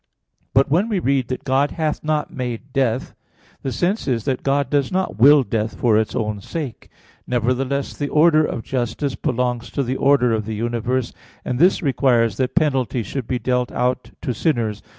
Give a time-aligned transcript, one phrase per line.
[0.55, 3.13] But when we read that "God hath not made death"
[3.61, 3.61] (Wis.
[3.61, 6.89] 1:13), the sense is that God does not will death for its own sake.
[7.27, 11.13] Nevertheless the order of justice belongs to the order of the universe;
[11.45, 14.81] and this requires that penalty should be dealt out to sinners.